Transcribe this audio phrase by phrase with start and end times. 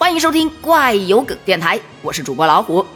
[0.00, 2.86] 欢迎收听怪有梗电台，我是主播老虎。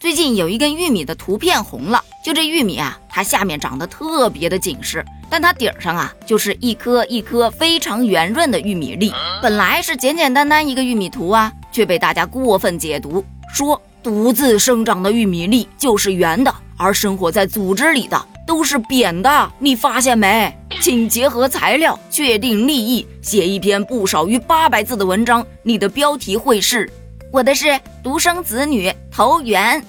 [0.00, 9.14] 最近有一根玉米的图片红了，就这玉米啊，它下面长得特别的紧实，但它顶上啊，就是一颗一颗非常圆润的玉米粒。
[9.40, 19.52] 本来是简简单单一个玉米图啊，却被大家过分解读，说独自生长的玉米粒就是圆的，而生活在组织里的都是扁的。
[19.60, 20.52] 你发现没？
[20.82, 25.46] 请结合材料确定立意，写一篇不少于八百字的文章。
[25.62, 26.90] 你的标题会是：
[27.30, 29.80] 我的是独生子女投缘，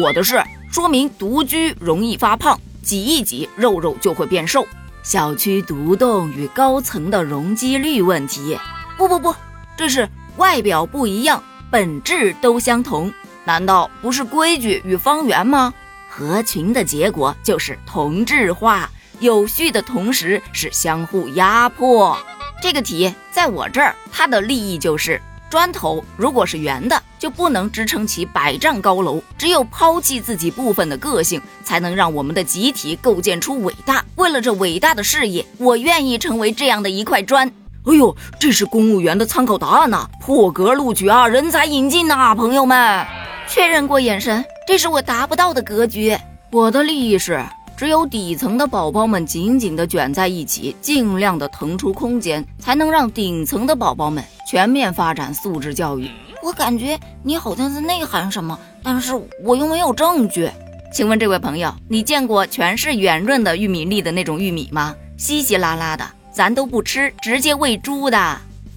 [0.00, 0.40] 我的是
[0.70, 4.64] 说明独居容易发胖，挤一挤肉肉就会变瘦。
[5.02, 8.56] 小区独栋与高层的容积率问题。
[8.96, 9.34] 不不不，
[9.76, 13.12] 这是外表不一样，本质都相同。
[13.44, 15.74] 难道不是规矩与方圆吗？
[16.08, 18.88] 合群的结果就是同质化。
[19.20, 22.16] 有序的同时是相互压迫。
[22.62, 25.20] 这个题在我这儿，它的立意就是：
[25.50, 29.22] 砖头如果是圆的，就不能支撑起百丈高楼。
[29.36, 34.04] 只有抛弃自己部分的个性，才能让我们的集体构建出伟大。
[34.16, 37.46] 为了这伟大的事业，我愿意成为这样的一块砖。
[37.84, 40.08] 哎呦，这是公务员的参考答案呐！
[40.20, 43.06] 破格录取啊，人才引进呐，朋友们，
[43.46, 46.18] 确认过眼神，这是我达不到的格局。
[46.50, 47.44] 我的利益是。
[47.76, 56.10] 只有底层的宝宝们紧紧地卷在一起，尽量的腾出空间，才能让顶层的宝宝们全面发展素质教育。
[56.42, 59.12] 我感觉你好像在内涵什么，但是
[59.44, 60.50] 我又没有证据。
[60.90, 64.94] 请问这位朋友，你见过全是圆润的玉米粒的那种玉米吗？
[65.18, 68.18] 稀稀拉拉的，咱都不吃，直接喂猪的。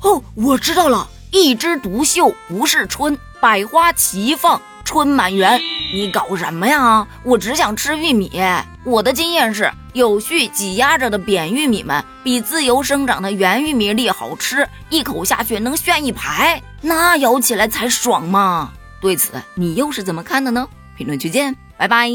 [0.01, 5.61] 哦，我知道了，一枝独秀不是春，百花齐放春满园。
[5.93, 7.07] 你搞什么呀？
[7.23, 8.41] 我只想吃玉米。
[8.83, 18.71] 我的经验是，有序挤压着的扁玉米们比自由生长的圆玉米粒好吃，一口下去能炫一排，那咬起来才爽嘛。
[18.99, 20.67] 对此，你又是怎么看的呢？
[20.97, 22.09] 评论区见，拜拜。